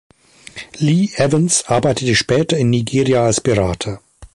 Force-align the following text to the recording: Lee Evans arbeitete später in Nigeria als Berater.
Lee 0.77 1.11
Evans 1.15 1.65
arbeitete 1.67 2.15
später 2.15 2.57
in 2.57 2.71
Nigeria 2.71 3.23
als 3.23 3.39
Berater. 3.39 4.01